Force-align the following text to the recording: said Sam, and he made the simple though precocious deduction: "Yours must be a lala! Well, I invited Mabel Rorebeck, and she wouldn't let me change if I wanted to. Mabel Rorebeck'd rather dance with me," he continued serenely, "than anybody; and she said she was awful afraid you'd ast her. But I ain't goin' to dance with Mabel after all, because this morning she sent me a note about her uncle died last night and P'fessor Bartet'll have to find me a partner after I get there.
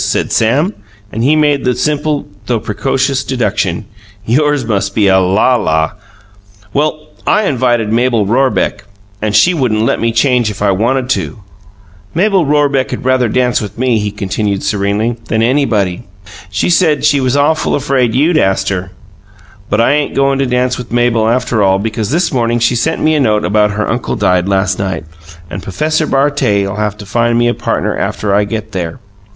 said 0.03 0.31
Sam, 0.31 0.73
and 1.11 1.23
he 1.23 1.35
made 1.35 1.63
the 1.63 1.75
simple 1.75 2.25
though 2.47 2.59
precocious 2.59 3.23
deduction: 3.23 3.85
"Yours 4.25 4.65
must 4.65 4.95
be 4.95 5.05
a 5.07 5.19
lala! 5.19 5.93
Well, 6.73 7.09
I 7.27 7.43
invited 7.43 7.93
Mabel 7.93 8.25
Rorebeck, 8.25 8.85
and 9.21 9.35
she 9.35 9.53
wouldn't 9.53 9.83
let 9.83 9.99
me 9.99 10.11
change 10.11 10.49
if 10.49 10.59
I 10.59 10.71
wanted 10.71 11.07
to. 11.11 11.43
Mabel 12.15 12.47
Rorebeck'd 12.47 13.05
rather 13.05 13.29
dance 13.29 13.61
with 13.61 13.77
me," 13.77 13.99
he 13.99 14.09
continued 14.09 14.63
serenely, 14.63 15.17
"than 15.25 15.43
anybody; 15.43 15.97
and 15.97 16.05
she 16.49 16.67
said 16.71 17.05
she 17.05 17.21
was 17.21 17.37
awful 17.37 17.75
afraid 17.75 18.15
you'd 18.15 18.39
ast 18.39 18.69
her. 18.69 18.89
But 19.69 19.79
I 19.79 19.91
ain't 19.91 20.15
goin' 20.15 20.39
to 20.39 20.47
dance 20.47 20.79
with 20.79 20.91
Mabel 20.91 21.29
after 21.29 21.61
all, 21.61 21.77
because 21.77 22.09
this 22.09 22.31
morning 22.33 22.57
she 22.57 22.73
sent 22.75 23.03
me 23.03 23.13
a 23.13 23.19
note 23.19 23.45
about 23.45 23.69
her 23.77 23.87
uncle 23.87 24.15
died 24.15 24.47
last 24.47 24.79
night 24.79 25.05
and 25.47 25.61
P'fessor 25.61 26.07
Bartet'll 26.09 26.77
have 26.77 26.97
to 26.97 27.05
find 27.05 27.37
me 27.37 27.47
a 27.47 27.53
partner 27.53 27.95
after 27.95 28.33
I 28.33 28.45
get 28.45 28.71
there. 28.71 28.99